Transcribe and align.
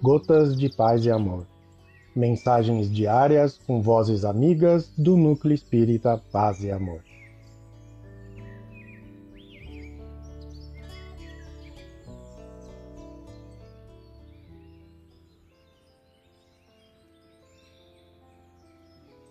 Gotas 0.00 0.56
de 0.56 0.68
Paz 0.68 1.04
e 1.04 1.10
Amor. 1.10 1.44
Mensagens 2.14 2.88
diárias 2.88 3.58
com 3.66 3.82
vozes 3.82 4.24
amigas 4.24 4.92
do 4.96 5.16
Núcleo 5.16 5.52
Espírita 5.52 6.22
Paz 6.30 6.62
e 6.62 6.70
Amor. 6.70 7.00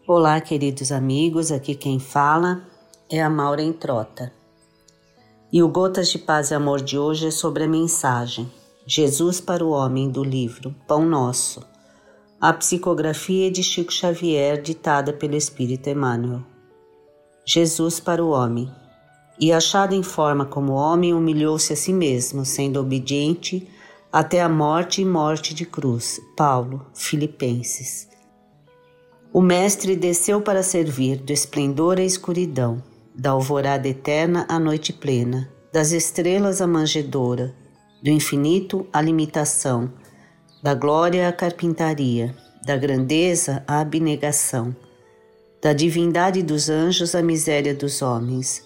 Olá, 0.05 0.41
queridos 0.41 0.91
amigos, 0.91 1.49
aqui 1.49 1.75
quem 1.75 1.97
fala 1.97 2.61
é 3.09 3.23
a 3.23 3.29
Maura 3.29 3.63
Trota. 3.71 4.33
E 5.49 5.63
o 5.63 5.69
Gotas 5.69 6.09
de 6.09 6.19
Paz 6.19 6.51
e 6.51 6.55
Amor 6.55 6.81
de 6.81 6.97
hoje 6.97 7.27
é 7.27 7.31
sobre 7.31 7.63
a 7.63 7.67
mensagem 7.69 8.51
Jesus 8.89 9.41
para 9.41 9.65
o 9.65 9.71
Homem 9.71 10.09
do 10.09 10.23
livro 10.23 10.73
Pão 10.87 11.05
Nosso, 11.05 11.61
a 12.39 12.53
psicografia 12.53 13.51
de 13.51 13.61
Chico 13.61 13.91
Xavier 13.91 14.61
ditada 14.61 15.11
pelo 15.11 15.35
Espírito 15.35 15.89
Emmanuel. 15.89 16.41
Jesus 17.45 17.99
para 17.99 18.23
o 18.23 18.29
homem. 18.29 18.71
E 19.37 19.51
achado 19.51 19.93
em 19.93 20.01
forma 20.01 20.45
como 20.45 20.71
homem, 20.71 21.13
humilhou-se 21.13 21.73
a 21.73 21.75
si 21.75 21.91
mesmo, 21.91 22.45
sendo 22.45 22.79
obediente 22.79 23.67
até 24.09 24.41
a 24.41 24.47
morte 24.47 25.01
e 25.01 25.05
morte 25.05 25.53
de 25.53 25.65
cruz. 25.65 26.21
Paulo, 26.37 26.85
Filipenses. 26.93 28.07
O 29.33 29.41
Mestre 29.41 29.97
desceu 29.97 30.39
para 30.39 30.63
servir 30.63 31.17
do 31.17 31.33
esplendor 31.33 31.97
à 31.97 32.03
escuridão, 32.03 32.81
da 33.13 33.31
alvorada 33.31 33.89
eterna 33.89 34.45
à 34.47 34.57
noite 34.57 34.93
plena, 34.93 35.51
das 35.73 35.91
estrelas 35.91 36.61
à 36.61 36.67
manjedoura, 36.67 37.53
do 38.01 38.09
infinito 38.09 38.87
à 38.93 39.01
limitação, 39.01 39.91
da 40.61 40.73
glória 40.73 41.27
à 41.27 41.31
carpintaria, 41.31 42.35
da 42.65 42.75
grandeza 42.75 43.63
à 43.67 43.79
abnegação, 43.79 44.75
da 45.61 45.73
divindade 45.73 46.43
dos 46.43 46.69
anjos 46.69 47.15
à 47.15 47.21
miséria 47.21 47.73
dos 47.73 48.01
homens, 48.01 48.63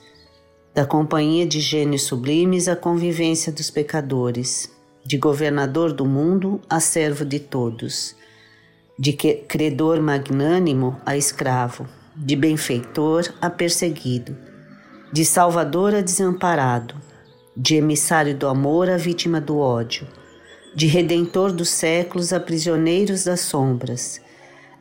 da 0.73 0.86
companhia 0.86 1.46
de 1.46 1.60
gênios 1.60 2.04
sublimes 2.04 2.68
à 2.68 2.76
convivência 2.76 3.52
dos 3.52 3.70
pecadores, 3.70 4.72
de 5.06 5.18
governador 5.18 5.94
do 5.94 6.06
mundo 6.06 6.62
a 6.70 6.80
servo 6.80 7.26
de 7.26 7.40
todos, 7.40 8.16
de 8.98 9.14
credor 9.14 10.02
magnânimo 10.02 11.00
a 11.06 11.18
escravo, 11.18 11.88
de 12.16 12.36
benfeitor 12.36 13.34
a 13.42 13.50
perseguido, 13.50 14.38
de 15.12 15.26
salvador 15.26 15.95
a 15.95 16.02
desamparado, 16.02 16.95
de 17.56 17.76
emissário 17.76 18.36
do 18.36 18.48
amor 18.48 18.90
à 18.90 18.96
vítima 18.96 19.42
do 19.42 19.58
ódio, 19.58 20.08
de 20.74 20.88
redentor 20.88 21.52
dos 21.52 21.70
séculos 21.70 22.32
a 22.32 22.40
prisioneiros 22.40 23.26
das 23.26 23.42
sombras, 23.42 24.22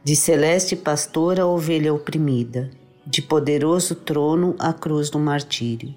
de 0.05 0.15
celeste 0.15 0.77
pastor 0.77 1.41
a 1.41 1.47
ovelha 1.47 1.93
oprimida, 1.93 2.71
de 3.05 3.21
poderoso 3.21 3.95
trono 3.95 4.55
à 4.59 4.73
cruz 4.73 5.11
do 5.11 5.19
martírio, 5.19 5.93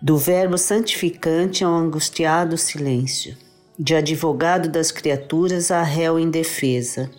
do 0.00 0.16
Verbo 0.16 0.56
santificante 0.56 1.64
ao 1.64 1.74
angustiado 1.74 2.56
silêncio, 2.56 3.36
de 3.76 3.94
advogado 3.94 4.68
das 4.68 4.92
criaturas 4.92 5.70
a 5.70 5.82
réu 5.82 6.18
indefesa, 6.20 7.10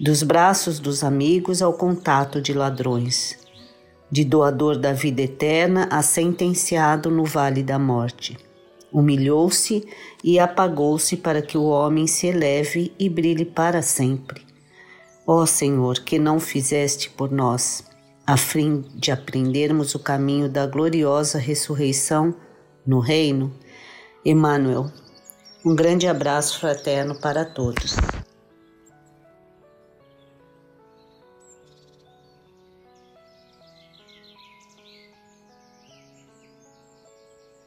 dos 0.00 0.22
braços 0.22 0.80
dos 0.80 1.04
amigos 1.04 1.60
ao 1.60 1.74
contato 1.74 2.40
de 2.40 2.52
ladrões 2.52 3.43
de 4.10 4.24
doador 4.24 4.78
da 4.78 4.92
vida 4.92 5.22
eterna 5.22 5.88
a 5.90 6.02
sentenciado 6.02 7.10
no 7.10 7.24
vale 7.24 7.62
da 7.62 7.78
morte. 7.78 8.36
Humilhou-se 8.92 9.86
e 10.22 10.38
apagou-se 10.38 11.16
para 11.16 11.42
que 11.42 11.58
o 11.58 11.64
homem 11.64 12.06
se 12.06 12.28
eleve 12.28 12.92
e 12.98 13.08
brilhe 13.08 13.44
para 13.44 13.82
sempre. 13.82 14.42
Ó 15.26 15.44
Senhor, 15.46 15.98
que 16.00 16.18
não 16.18 16.38
fizeste 16.38 17.10
por 17.10 17.30
nós, 17.32 17.84
a 18.26 18.36
fim 18.36 18.84
de 18.94 19.10
aprendermos 19.10 19.94
o 19.94 19.98
caminho 19.98 20.48
da 20.48 20.66
gloriosa 20.66 21.38
ressurreição 21.38 22.34
no 22.86 23.00
reino? 23.00 23.52
Emmanuel, 24.24 24.90
um 25.64 25.74
grande 25.74 26.06
abraço 26.06 26.60
fraterno 26.60 27.18
para 27.18 27.44
todos. 27.44 27.96